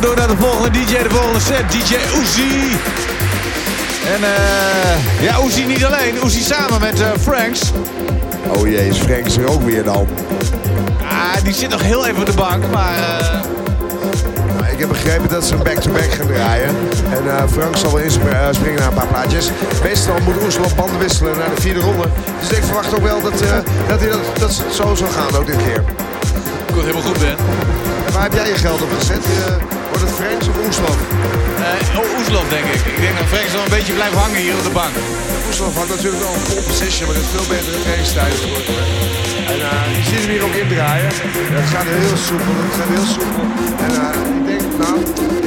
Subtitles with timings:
[0.00, 1.70] we door naar de volgende DJ, de volgende set.
[1.72, 2.76] DJ Uzi.
[4.14, 6.14] En eh ja, Uzi niet alleen.
[6.24, 7.60] Uzi samen met eh, Franks.
[8.48, 10.08] Oh jee, is Frank er ook weer dan?
[11.08, 12.96] Ah, die zit nog heel even op de bank, maar...
[12.96, 13.40] eh,
[14.58, 16.68] Nou, ik heb begrepen dat ze een back-to-back gaan draaien.
[17.10, 19.50] En eh, Frank zal wel inspringen naar een paar plaatjes.
[19.82, 22.04] Meestal moet Oeslof banden wisselen naar de vierde ronde.
[22.40, 23.38] Dus ik verwacht ook wel dat,
[23.88, 25.82] dat, hij dat, dat het zo zal gaan, ook dit keer.
[26.66, 27.36] Komt helemaal goed, Ben.
[28.06, 29.24] En waar heb jij je geld op gezet?
[29.24, 29.54] Eh,
[30.18, 30.96] het Franks of Oeslof?
[31.92, 32.80] Eh oh, Oeslof, denk ik.
[32.94, 34.94] Ik denk dat Franks wel een beetje blijft hangen hier op de bank.
[35.48, 38.74] Oeslof had natuurlijk wel een pole position, maar dat is veel betere trainingstijden geworden.
[39.52, 41.10] En eh, je ziet hem hier ook indraaien.
[41.58, 43.44] Dat gaat heel soepel, dat gaat heel soepel.
[43.84, 44.94] En eh, ik denk, nou,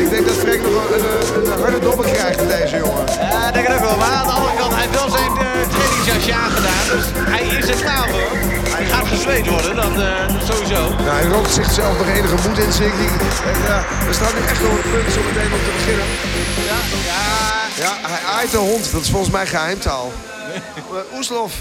[0.03, 3.05] ik denk dat Frank nog een, een, een harde dobber krijgt met deze jongen.
[3.31, 3.97] Ja, ik denk ik ook wel.
[4.03, 5.31] Maar aan de andere kant, hij wel zijn
[6.01, 6.85] eh, trainingsjasje aangedaan.
[6.97, 8.31] Dus hij is er klaar voor.
[8.75, 10.81] Hij gaat gezweet worden, dat eh, sowieso.
[10.89, 12.93] Nou, hij rookt zichzelf nog enige moed in zich.
[12.93, 16.05] En uh, er staat nu echt nog een punt zo meteen om te beginnen.
[16.69, 16.79] Ja,
[17.11, 17.49] ja.
[17.83, 18.91] Ja, hij aait de hond.
[18.91, 20.11] Dat is volgens mij geheimtaal.
[20.93, 21.53] Uh, Oeslof,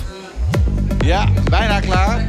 [0.98, 2.20] Ja, bijna klaar.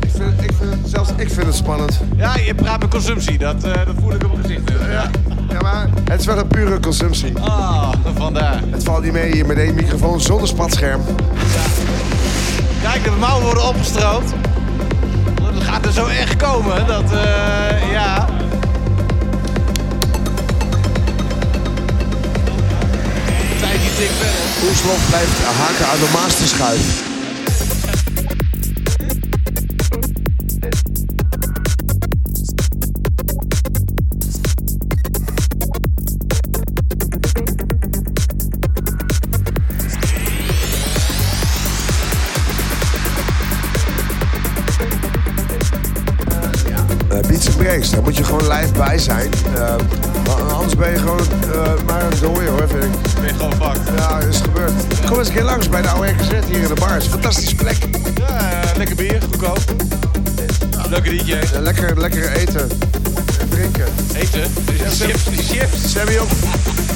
[0.00, 2.00] ik vind, het, ik vind het, zelfs ik vind het spannend.
[2.16, 3.38] Ja, je praat met consumptie.
[3.38, 4.62] Dat, eh, dat voel ik op mijn gezicht.
[4.90, 5.10] Ja.
[5.48, 7.38] Ja, maar het is wel een pure consumptie.
[7.38, 8.60] Ah, vandaar.
[8.70, 11.00] Het valt niet mee hier met één microfoon zonder spatscherm.
[12.82, 14.34] Kijk, de mouwen worden opgestroomd.
[15.54, 16.86] Dat gaat er zo echt komen.
[16.86, 18.28] Dat, eh, ja.
[23.60, 24.68] Tijd die tik verder.
[24.70, 27.05] Oeslof blijft haken aan de masterschuif.
[48.76, 49.30] Bij zijn.
[49.56, 49.74] Uh,
[50.52, 51.20] anders ben je gewoon
[51.54, 52.90] uh, maar een dooier hoor, vind ik.
[53.14, 53.98] Ben je gewoon fucked.
[53.98, 54.72] Ja, is gebeurd.
[55.06, 56.92] Kom eens een keer langs bij de oude RKZ hier in de bar.
[56.92, 57.76] Het is een fantastische plek.
[58.14, 59.58] Ja, lekker bier, goedkoop.
[60.88, 61.30] Leuke DJ.
[61.52, 62.68] Ja, lekker, lekker eten
[63.40, 63.86] en drinken.
[64.14, 64.40] Eten?
[64.78, 65.92] Ja, chips, die chips.
[65.92, 66.30] Ze hebben ook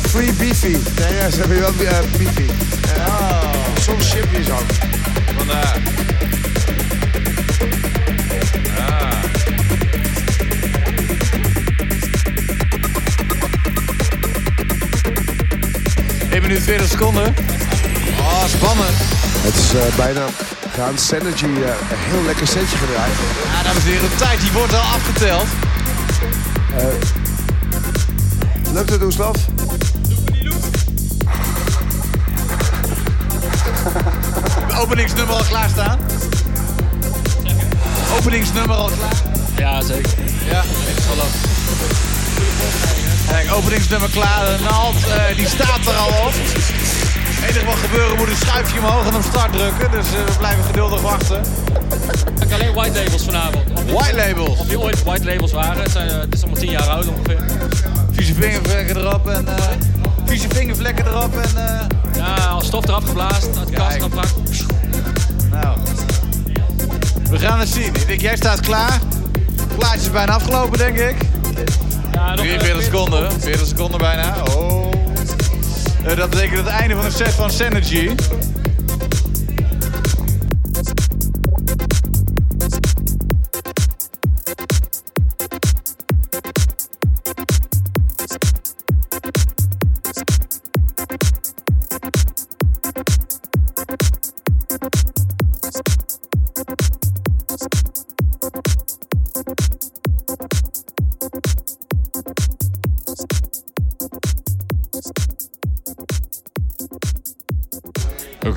[0.09, 0.76] free beefy.
[0.99, 2.51] Nee, ja, ze hebben wel uh, beefy.
[2.97, 3.43] Oh.
[3.81, 4.66] Soms chipjes ook.
[5.37, 5.78] Vandaar.
[16.51, 17.35] Minuut 40 seconden.
[18.19, 18.97] Oh, spannend.
[19.41, 20.27] Het is uh, bijna
[20.75, 23.13] gaan Synergy uh, een heel lekker setje gedraaid.
[23.55, 25.47] Ja, dames en heren, de tijd die wordt al afgeteld.
[26.77, 26.85] Uh,
[28.73, 29.37] lukt het, Oeslaf?
[34.81, 35.99] Openingsnummer al klaarstaan?
[38.19, 39.23] Openingsnummer al klaar?
[39.57, 40.11] Ja, zeker.
[40.45, 41.49] Ja, ik geloof.
[43.31, 44.45] Kijk, openingsnummer klaar.
[44.45, 46.33] De naald, uh, die staat er al op.
[46.33, 49.91] Het enige wat gebeuren moet een schuifje omhoog en op start drukken.
[49.91, 51.43] Dus uh, we blijven geduldig wachten.
[52.41, 53.64] Ik alleen white labels vanavond.
[53.91, 54.59] White labels?
[54.59, 55.83] Of die ooit white labels waren.
[55.83, 57.45] Het, zijn, uh, het is allemaal 10 jaar oud ongeveer.
[58.12, 59.45] Vieze vingervlekken erop en...
[59.49, 59.55] Uh,
[60.24, 61.51] vieze vingervlekken erop en...
[62.16, 64.35] Ja, als stof eraf geblazen, uit de kast gepakt.
[65.51, 65.78] Nou.
[67.31, 67.87] We gaan het zien.
[67.87, 68.99] Ik denk, jij staat klaar.
[69.57, 71.30] Het plaatje is bijna afgelopen, denk ik.
[72.31, 73.41] Ja, nog 43 seconden.
[73.41, 74.43] 40 seconden bijna.
[74.43, 74.91] Oh.
[76.07, 78.11] Uh, dat betekent het einde van de set van Synergy.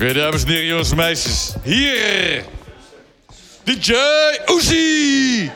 [0.04, 1.52] Oké, dames en heren, jongens en meisjes.
[1.62, 2.44] Hier,
[3.62, 3.92] DJ
[4.46, 5.50] Uzi.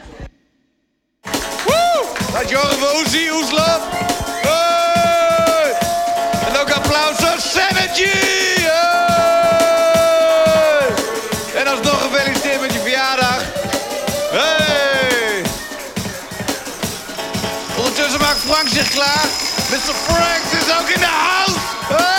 [1.65, 2.05] Woe!
[2.33, 3.81] Laat je horen van Uzi, Oeslof.
[4.43, 5.77] Hey!
[6.49, 8.09] En ook applaus voor Synergy.
[8.61, 9.27] Hey!
[11.55, 13.43] En alsnog gefeliciteerd met je verjaardag.
[14.31, 15.43] Hey!
[17.77, 19.27] Ondertussen maakt Frank zich klaar.
[19.71, 19.95] Mr.
[20.07, 22.18] Franks is ook in de house.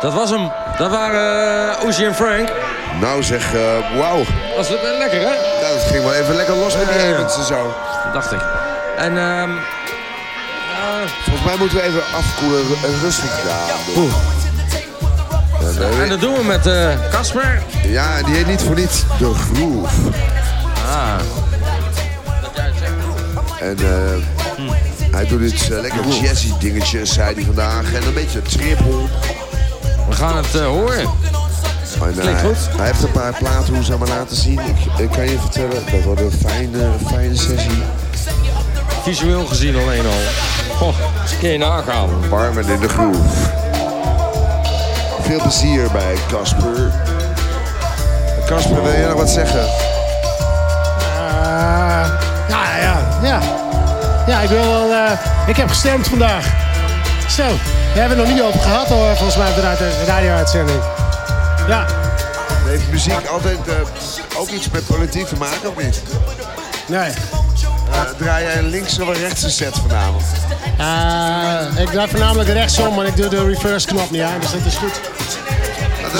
[0.00, 0.50] Dat was hem.
[0.78, 2.48] Dat waren uh, en Frank.
[3.00, 3.60] Nou zeg, eh,
[3.98, 4.20] wauw.
[4.58, 5.26] Is uh, lekker, hè?
[5.60, 7.14] Nou, dat ging wel even lekker los met die Ja, ja.
[7.14, 7.74] Evans en zo.
[8.12, 8.40] Dacht ik.
[8.96, 9.50] En ehm
[11.24, 13.66] Volgens mij moeten we even afkoelen en rustig gaan.
[15.60, 17.62] Ja, nee, en dat doen we met eh, Casper.
[17.82, 19.94] ja, die heet niet voor niets de Groove.
[20.86, 21.16] ah.
[23.58, 23.80] Het.
[23.80, 24.70] En eh,
[25.12, 27.94] hij doet iets eh, lekker jazzy dingetjes, zei hij vandaag.
[27.94, 29.04] En een beetje triple.
[30.10, 30.98] We gaan het eh, horen.
[31.00, 32.56] En, Klinkt goed.
[32.76, 34.58] Hij heeft een paar platen hoe ze maar laten zien.
[34.60, 37.82] Ik, ik kan je vertellen, dat wordt een fijne, fijne sessie.
[39.02, 40.20] Visueel gezien alleen al.
[40.76, 40.94] Goh,
[41.40, 42.08] kun je nagaan.
[42.30, 43.18] Barmen in de Groove.
[45.22, 46.92] Veel plezier bij Casper.
[48.46, 49.64] Casper, wil jij nog wat zeggen?
[52.48, 53.40] Ja, ja, ja.
[54.26, 54.92] Ja, ik wil wel...
[54.92, 55.10] eh,
[55.46, 56.46] ik heb gestemd vandaag.
[57.28, 57.42] Zo,
[57.94, 60.78] daar hebben we nog niet over gehad hoor, volgens mij op de radio- radio-uitzending.
[61.68, 61.86] Ja,
[62.66, 66.02] Heeft muziek altijd eh, ook iets met politiek te maken of niet?
[66.86, 67.10] nee.
[67.92, 70.22] Eh, draai jij een linkse of een rechtse set vanavond?
[70.78, 74.60] Eh, ik draai voornamelijk rechtsom, maar ik doe de reverse knop niet aan, dus dat
[74.66, 75.00] is goed.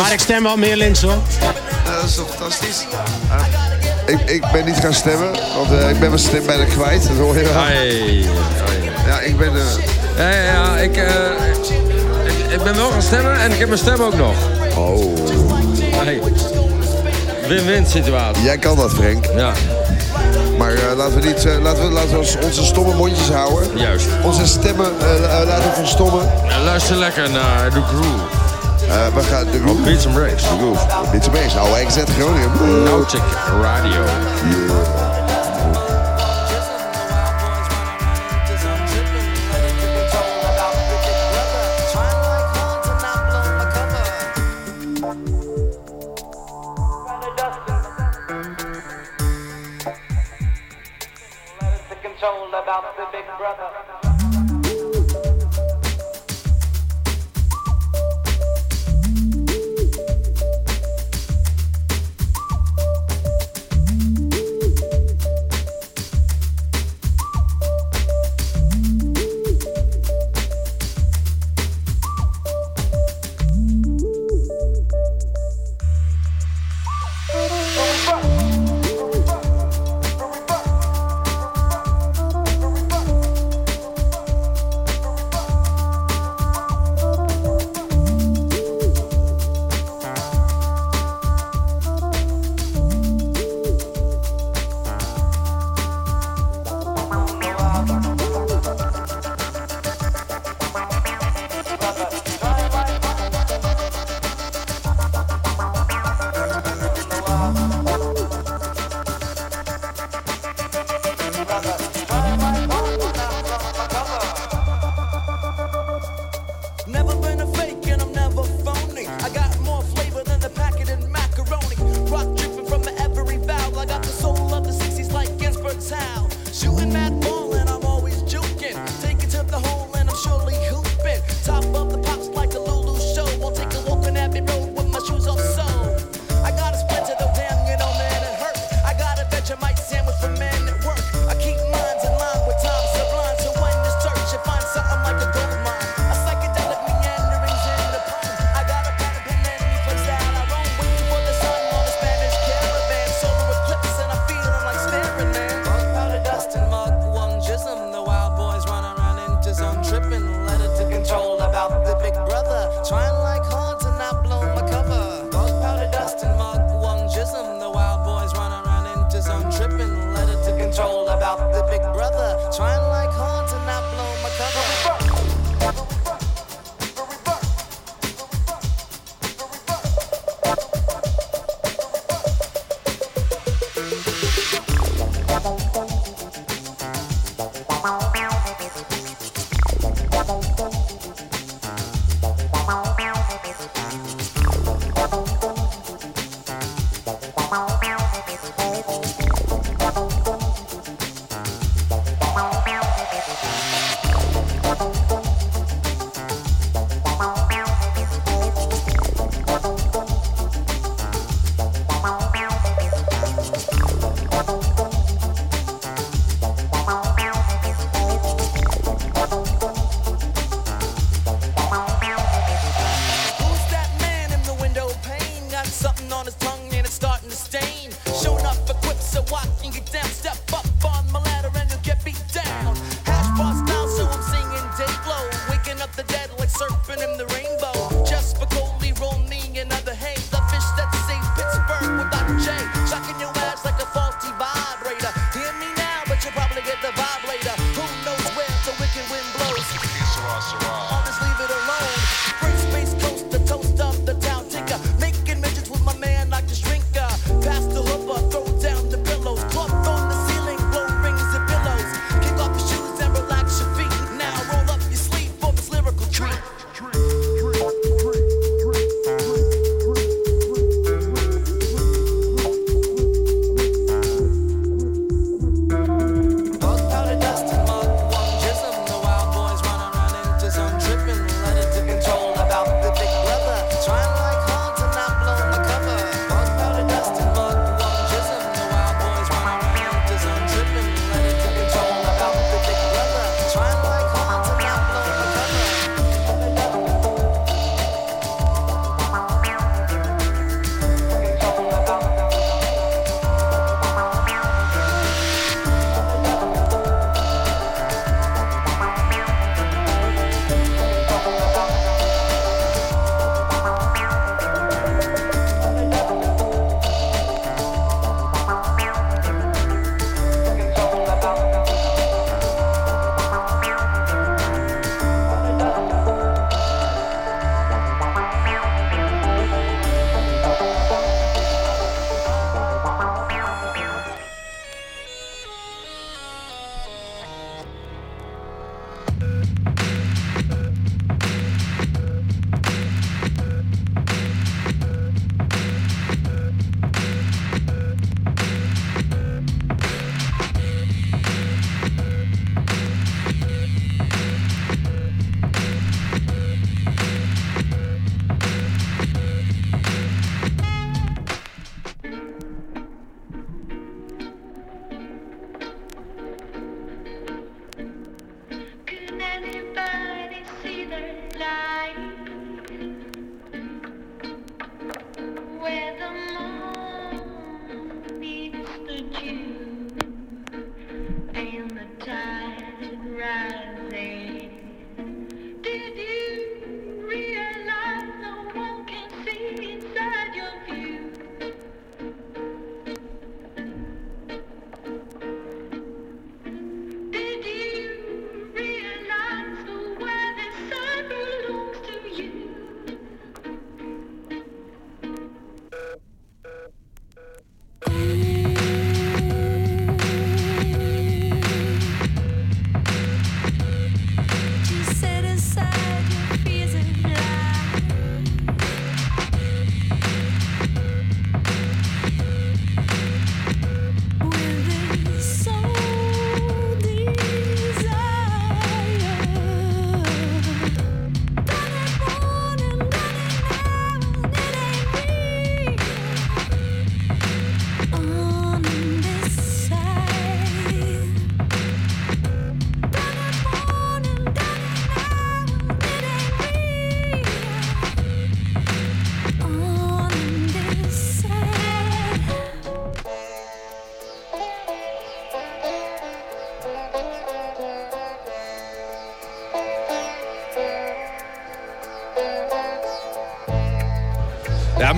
[0.01, 1.19] Maar ik stem wel meer links hoor.
[1.85, 2.87] dat is toch fantastisch?
[4.07, 7.03] Ik, ik ben niet gaan stemmen, want eh, ik ben mijn stem bijna kwijt.
[7.09, 7.63] Dat hoor je wel.
[7.63, 8.25] Hey.
[9.07, 9.53] Ja, ik ben...
[10.21, 11.05] Ja, ja, ja, ik, eh,
[12.25, 14.35] ik, ik ben wel gaan stemmen en ik heb mijn stem ook nog.
[14.77, 15.17] oh,
[16.05, 16.21] Hey.
[17.49, 18.43] Win-win situatie.
[18.43, 19.25] jij kan dat, Frank.
[19.37, 19.53] Ja,
[20.59, 23.69] Maar eh, laten we niet, eh, laten we, laten we onze stomme mondjes houden.
[23.79, 24.07] juist.
[24.25, 24.91] Onze stemmen
[25.47, 26.29] laten verstommen.
[26.49, 28.25] En luister lekker naar de groove.
[28.89, 29.83] Eh, we gaan de groove.
[29.83, 30.43] Beats and Breaks.
[30.43, 30.87] De groove.
[31.13, 31.57] Dit is bezig.
[31.57, 32.51] Oude XZ Groningen.
[32.85, 33.21] Nautic
[33.63, 34.01] Radio.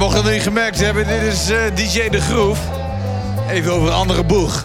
[0.03, 2.59] mocht je het niet gemerkt hebben, dit is eh, DJ De Groef.
[3.51, 4.65] Even over een andere boeg.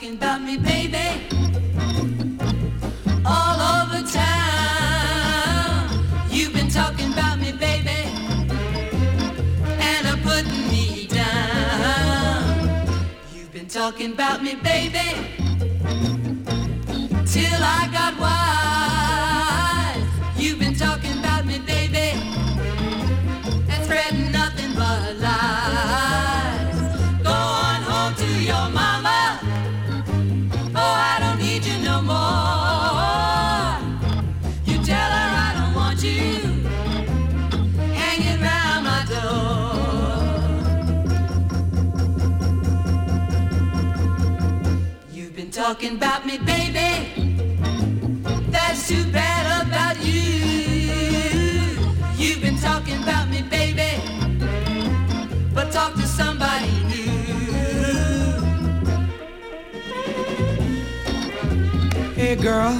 [0.00, 0.96] talking about me, baby,
[3.22, 5.90] all over town.
[6.30, 8.08] You've been talking about me, baby,
[9.78, 12.88] and are putting me down.
[13.34, 15.26] You've been talking about me, baby,
[17.26, 18.39] till I got wise.
[45.74, 46.90] Talking about me, baby.
[48.50, 50.20] That's too bad about you.
[52.16, 54.02] You've been talking about me, baby.
[55.54, 57.12] But talk to somebody new.
[62.14, 62.76] Hey girl,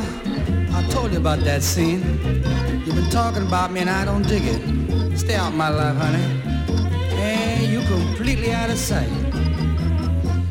[0.75, 2.03] I told you about that scene.
[2.85, 5.17] You've been talking about me and I don't dig it.
[5.17, 6.27] Stay out my life, honey.
[7.15, 9.13] Hey, you completely out of sight.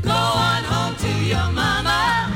[0.00, 2.29] Go on home to your mama.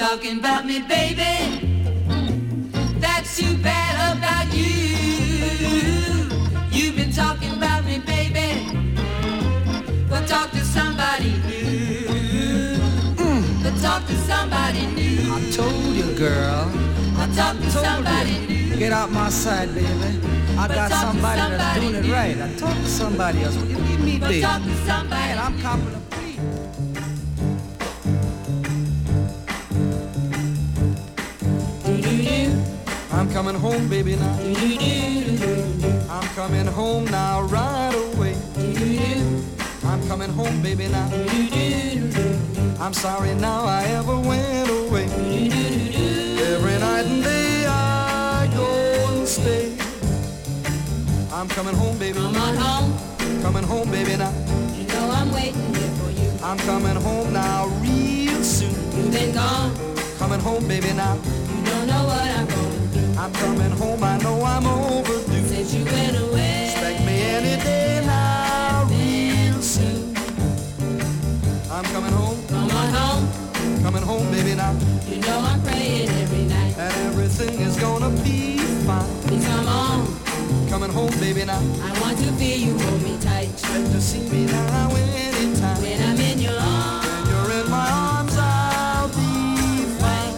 [0.00, 1.59] Talking about me, baby.
[15.60, 16.70] Told you, girl.
[17.16, 18.76] But talk told somebody you.
[18.76, 19.88] Get out my side, baby.
[20.56, 22.36] I But got to somebody that's somebody doing it right.
[22.40, 23.56] I talk to somebody else.
[23.56, 24.40] Will you leave me But be?
[24.40, 26.00] talk to somebody Man, I'm copping a
[33.12, 34.38] I'm coming home, baby, now.
[36.16, 38.34] I'm coming home now, right away.
[39.84, 42.09] I'm coming home, baby, now.
[42.80, 45.04] I'm sorry now I ever went away.
[45.04, 48.66] Every night and day I go
[49.10, 49.76] and stay
[51.30, 52.18] I'm coming home, baby.
[52.18, 53.42] Come on home.
[53.42, 54.32] Coming home, baby, now.
[54.74, 56.30] You know I'm waiting here for you.
[56.42, 58.74] I'm coming home now real soon.
[58.96, 59.74] You've been gone.
[60.18, 61.14] Coming home, baby, now.
[61.14, 63.22] You don't know what I'm going through.
[63.22, 65.46] I'm coming home, I know I'm overdue.
[65.48, 66.72] Since you went away.
[66.72, 70.16] Expect me any day now, real soon.
[71.70, 72.49] I'm coming home.
[72.72, 73.28] On home.
[73.82, 74.72] Coming home, baby, now.
[75.08, 76.76] You know I'm praying every night.
[76.78, 79.06] And everything is gonna be fine.
[79.26, 80.06] Please come on.
[80.68, 81.58] Coming home, baby, now.
[81.58, 83.50] I want to feel you hold me tight.
[83.50, 85.82] Expect to see me now anytime.
[85.82, 87.06] When I'm in your arms.
[87.06, 90.34] When you're in my arms, I'll be fine.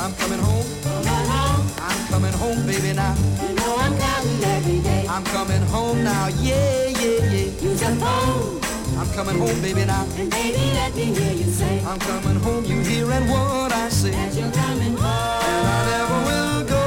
[0.00, 0.66] I'm coming home.
[0.82, 1.66] Come on home.
[1.78, 3.14] I'm coming home, baby, now.
[3.42, 5.06] You know I'm counting every day.
[5.08, 7.62] I'm coming home now, yeah, yeah, yeah.
[7.68, 8.69] Use a phone.
[9.00, 10.04] I'm coming home, baby, now.
[10.18, 11.82] And baby, let me hear you say.
[11.86, 14.10] I'm coming home, you hearing what I say.
[14.10, 15.42] That you're coming home.
[15.48, 16.84] And I never will go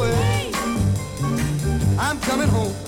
[0.00, 0.50] away.
[1.96, 2.83] I'm coming home.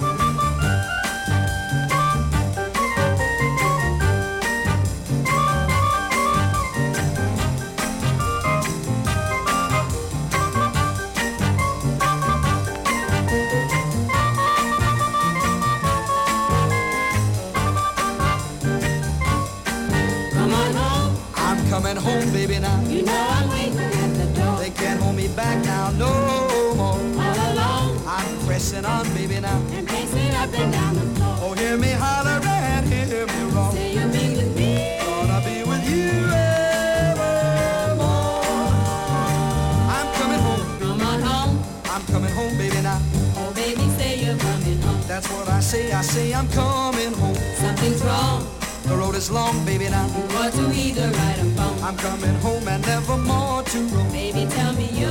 [45.16, 45.92] That's what I say.
[45.92, 47.36] I say I'm coming home.
[47.56, 48.46] Something's wrong.
[48.82, 50.06] The road is long, baby, now.
[50.08, 51.80] You want to either right or wrong.
[51.82, 54.12] I'm coming home and never more to roam.
[54.12, 55.08] Baby, tell me you're.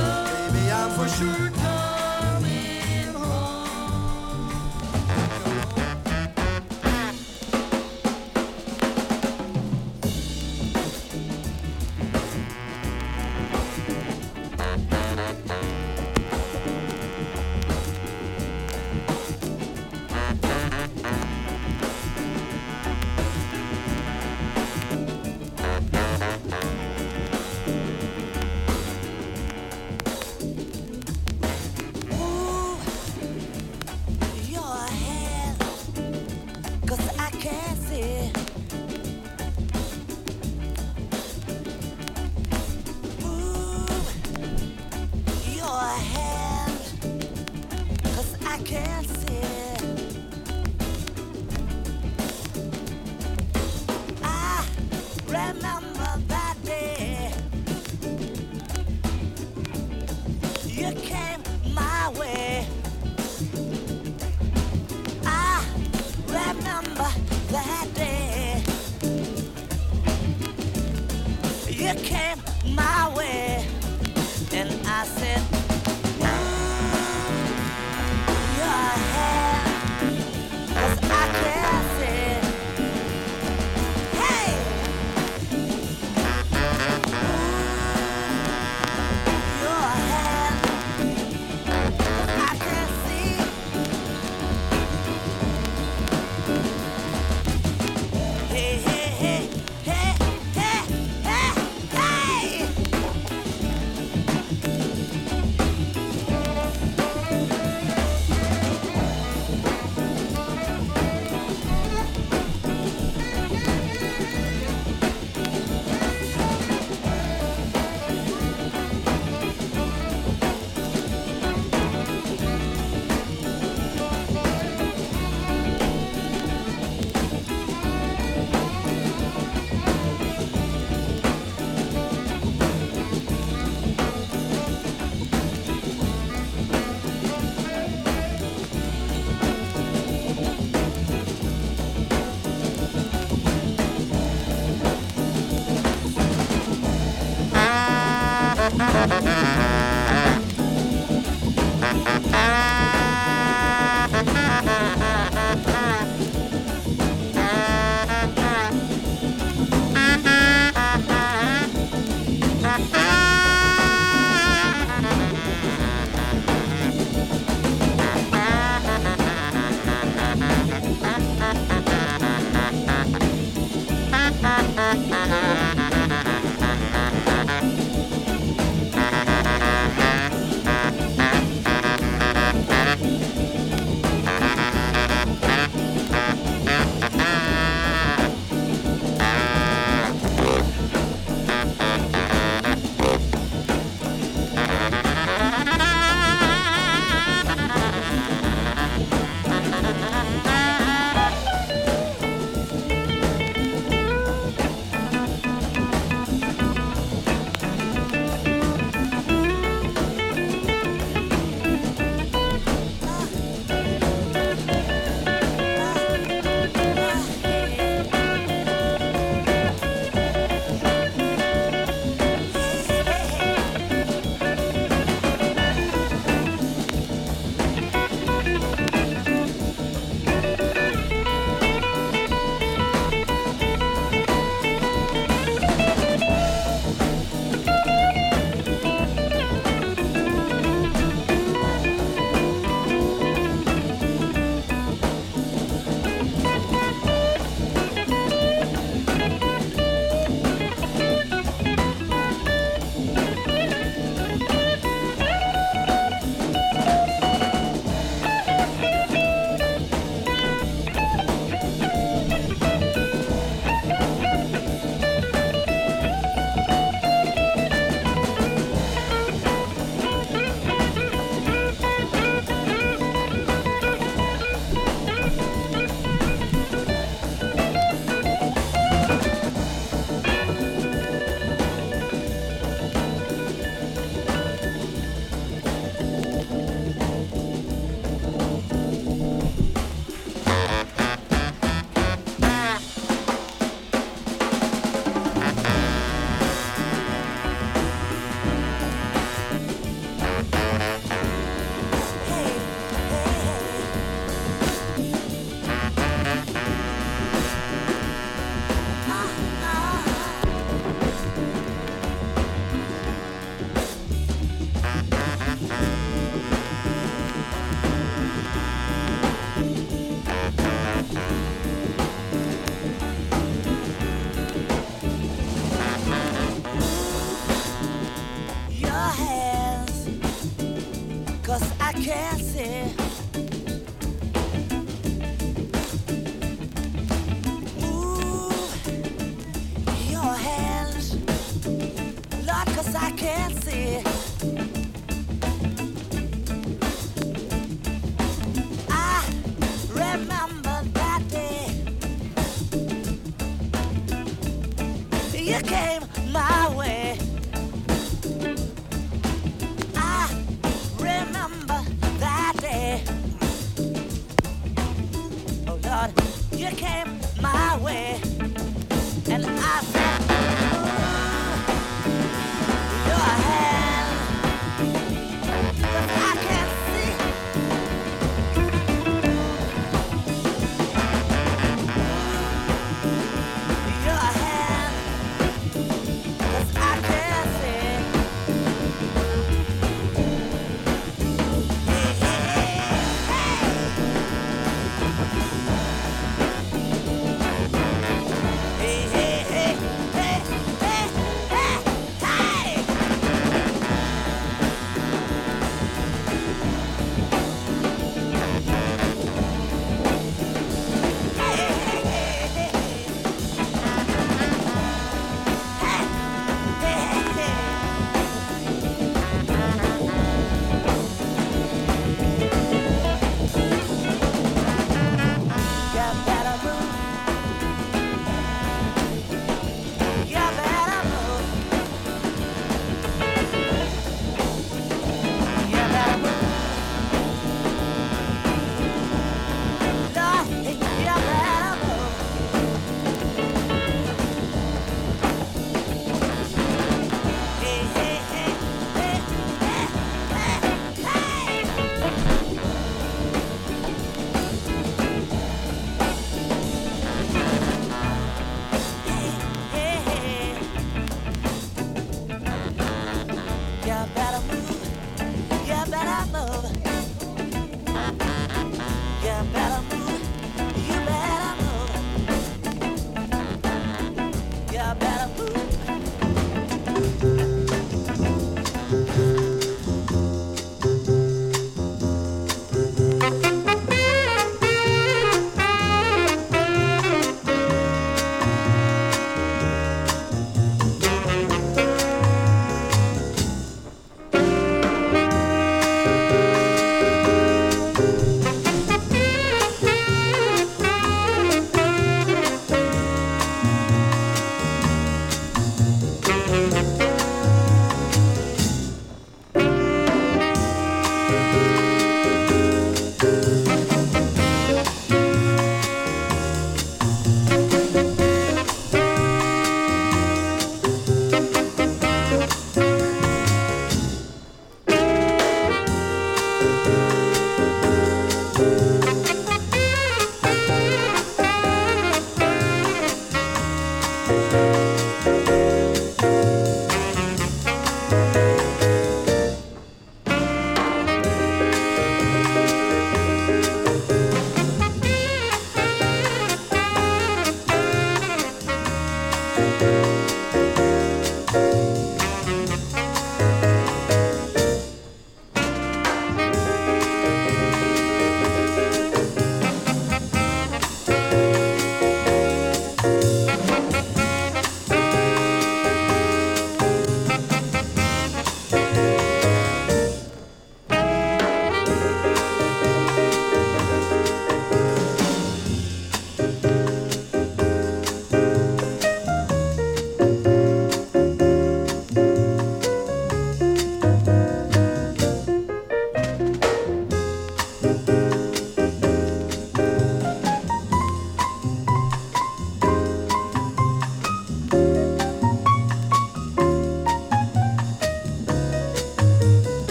[0.52, 1.55] Baby, I'm for sure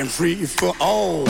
[0.00, 1.29] and free for all.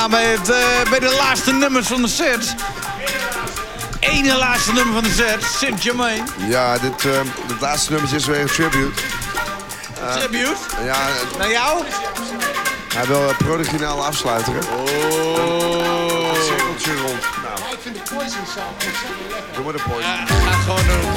[0.00, 2.54] Ja, ze komen aan bij, het, eh, bij de laatste nummers van de set.
[4.00, 6.24] Ene laatste nummer van de set, Sint Germain.
[6.48, 7.12] Ja, dit, eh,
[7.52, 9.00] het laatste nummertje is weer een tribute.
[10.06, 10.56] Eh, Tribute?
[10.84, 10.98] Ja,
[11.38, 11.82] Naar jou?
[12.94, 14.52] hij wil het prodiginaal afsluiten.
[14.52, 14.58] hè?
[14.58, 16.32] Oh.
[16.34, 17.20] Het cirkeltje rond.
[17.42, 19.54] Nou, Ja, ik vind de Poison Sound ontzettend lekker.
[19.54, 20.10] doe maar de poison.
[20.10, 21.12] Ja, ga gewoon doen.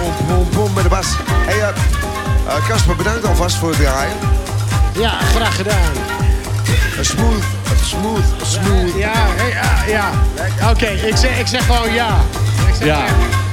[0.00, 1.06] Pom, pom, pom met de bas.
[1.30, 4.16] Hey, eh, eh, Casper, bedankt alvast voor het draaien.
[4.98, 6.15] Ja, graag gedaan.
[7.10, 7.44] Smooth,
[7.84, 8.94] smooth, smooth.
[8.96, 9.12] Ja,
[9.52, 10.10] ja, ja.
[10.70, 12.08] Oké, ik, zeg, ik zeg gewoon ja.
[12.68, 12.98] Ik zeg Ja.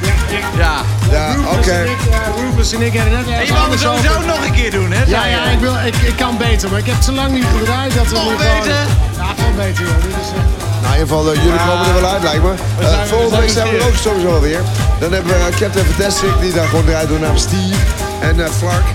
[0.02, 0.82] ja, ja.
[1.12, 1.36] Ja.
[1.58, 1.72] Oké.
[1.72, 4.26] en ik, eh, Rufus en ik hebben net En ergens je het sowieso over.
[4.26, 5.04] nog een keer doen, hè?
[5.06, 7.46] Ja, ja, ik, wil, ik, ik kan beter, maar ik heb het zo lang niet
[7.60, 8.76] gedraaid dat we Nog nu gewoon- beter?
[9.18, 9.96] Ja, veel beter, joh.
[10.04, 10.50] Dit is echt...
[10.82, 12.54] Nou, in ieder geval, eh, jullie komen er wel uit, lijkt me.
[12.78, 14.62] We Eh, volgende week zijn we er ook sowieso wel weer.
[15.00, 17.80] Dan hebben we Captain Fantastic, die daar gewoon draait door naam Steve.
[18.22, 18.86] En eh Flark.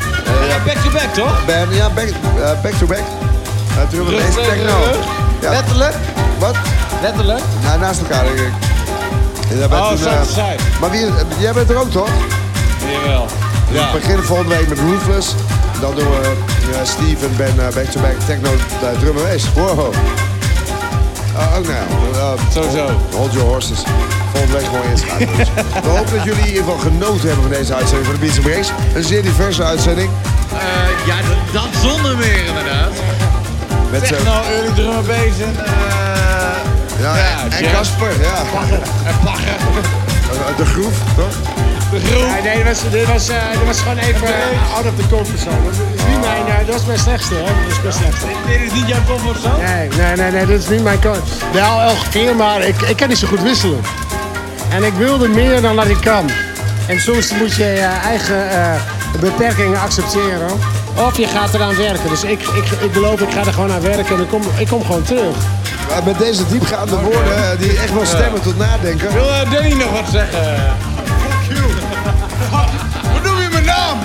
[0.48, 1.44] Ja, back to back, toch?
[1.46, 2.08] Ben, ja, back,
[2.62, 3.04] back to back.
[3.78, 4.78] Uh, bass tegen techno.
[5.40, 5.50] Ja.
[5.50, 5.94] Letterlijk?
[6.38, 6.56] Wat?
[7.02, 7.40] Letterlijk?
[7.62, 8.52] Nou, naast elkaar, denk ik.
[9.48, 10.56] Jij bent Oh, eh, side.
[10.80, 12.08] Maar wie, eh, jij bent er ook, toch?
[12.92, 13.26] Jawel.
[13.70, 13.92] Dus Ja.
[13.92, 15.34] we beginnen volgende week met Ruthless.
[15.80, 16.32] Dan doen we
[16.72, 19.52] eh, Steve en Ben eh, back-to-back techno uh, drummer bass.
[19.54, 19.94] Wow.
[21.36, 21.78] Uh, ook nou,
[22.14, 22.86] uh, Sowieso.
[23.12, 23.78] Hold your horses.
[24.32, 25.36] Volgende week gewoon inschrijven.
[25.36, 25.48] Dus
[25.84, 28.38] we hopen dat jullie in ieder geval genoten hebben van deze uitzending van de Beats
[28.40, 28.68] Breaks.
[28.94, 30.10] Een zeer diverse uitzending.
[30.52, 32.90] Eh, ja, dat, dat zonder meer inderdaad.
[33.90, 35.56] Met zo, Techno, early drum and bass en...
[35.64, 35.72] eh,
[37.00, 37.72] ja, ja, en.
[37.72, 38.36] Casper, ja.
[39.04, 39.46] En plaggen.
[39.48, 41.34] Eh, De groef, toch?
[41.90, 42.22] De groep.
[42.30, 45.06] Nee, nee, dit was, dit was, eh, dit was gewoon even eh, out of the
[45.10, 45.56] comfort zone.
[45.64, 47.40] Dat is niet mijn, eh, dat was mijn slechtste, hè.
[47.40, 48.26] Dat is mijn slechtste.
[48.46, 49.62] Dit is niet jouw comfortzone?
[49.62, 51.18] Nee, nee, nee, nee, dat is niet mijn kant.
[51.52, 53.80] Wel elke keer, maar ik, ik kan niet zo goed wisselen.
[54.70, 56.30] En ik wilde meer dan dat ik kan.
[56.86, 58.80] En soms moet je je eigen eh,
[59.20, 60.48] beperkingen accepteren.
[61.06, 62.08] Of je gaat eraan werken.
[62.08, 64.68] Dus ik, ik, ik beloof, ik ga er gewoon aan werken en ik kom, ik
[64.68, 65.36] kom gewoon terug.
[65.88, 69.12] Maar Met deze diepgaande woorden eh, die echt wel stemmen tot nadenken.
[69.12, 70.42] Wil eh, Danny nog wat zeggen?
[71.48, 71.66] Fuck you.
[73.12, 73.98] Wat noem je mijn naam?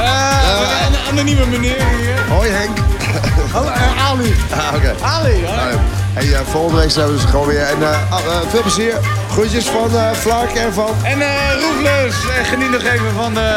[0.00, 2.18] Eh, een anonieme meneer hier.
[2.36, 2.78] Hoi Henk.
[3.54, 3.70] Hallo,
[4.08, 4.34] Ali.
[4.50, 4.94] Ah, oké.
[5.02, 5.56] Ali, hè?
[5.56, 5.78] Nou,
[6.12, 7.62] Hey, eh, volgende week zijn we dus gewoon weer.
[7.62, 8.94] En eh, ah, eh, veel plezier.
[9.30, 11.28] Groetjes van eh Flark en van, En eh
[11.60, 13.56] Roefles, eh, geniet nog even van de,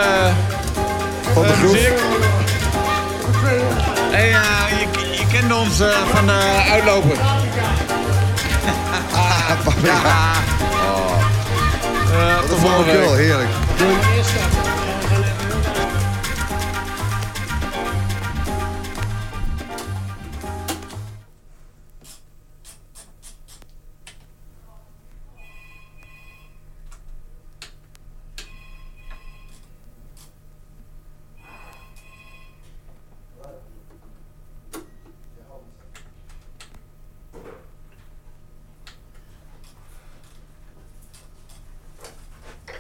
[1.33, 1.77] van de groep.
[5.53, 7.17] Ons eh, van de uitloper.
[9.83, 9.95] ja.
[10.85, 11.17] Oh,
[12.14, 13.62] Eh, wat een volgende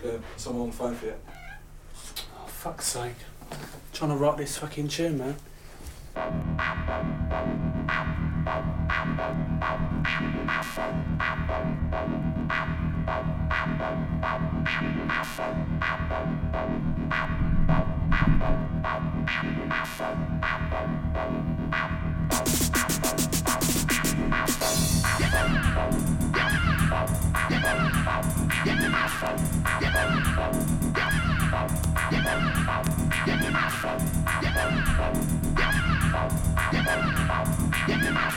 [0.03, 1.13] flauwekul, someone on the phone for you.
[2.37, 3.13] Oh, fuck's sake.
[3.93, 5.35] trying to rock this fucking tune, man.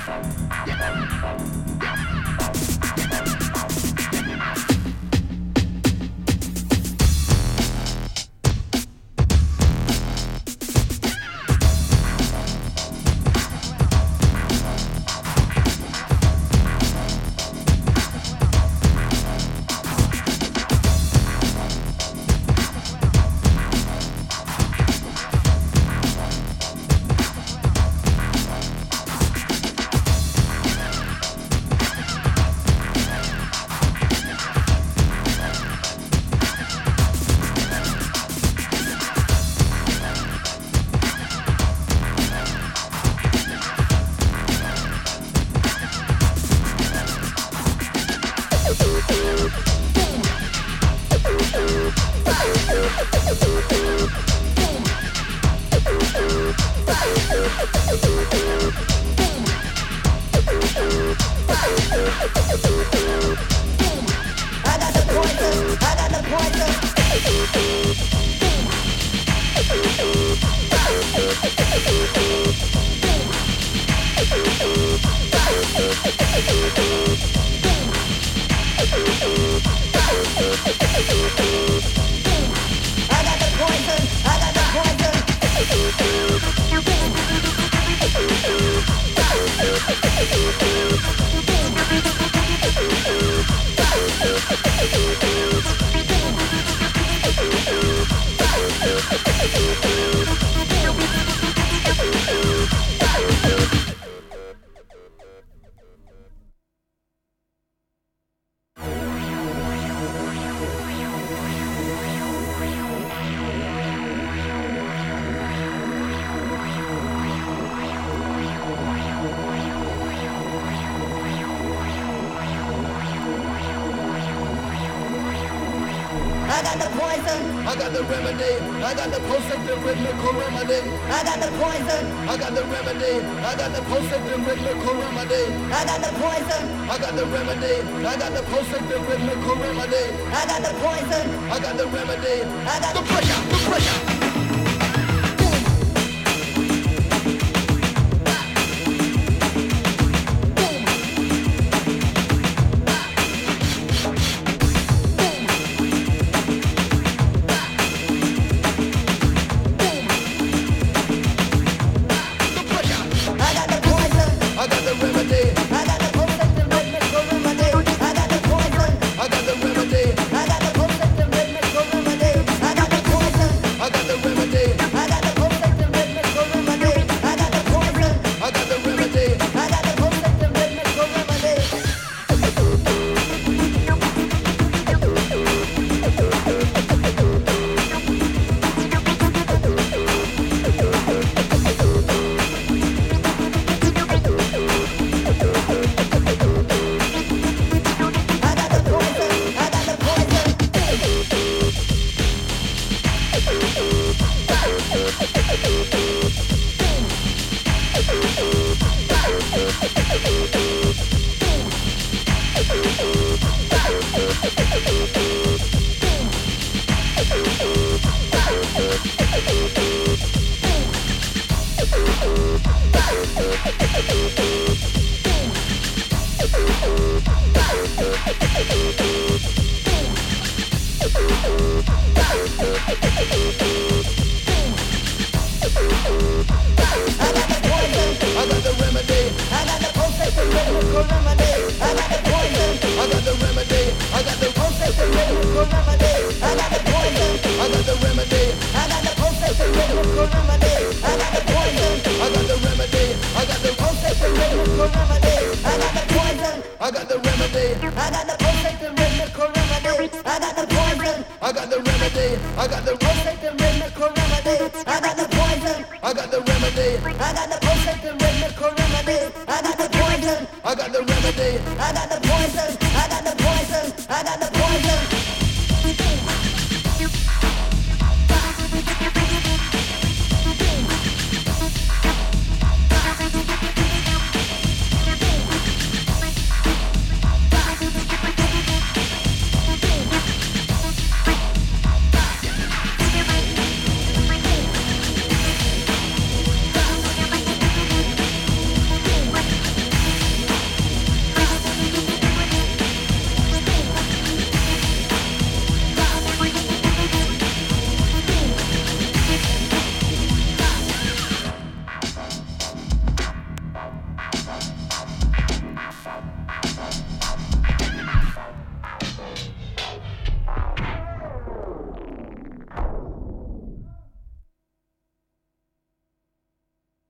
[0.07, 0.36] Bye.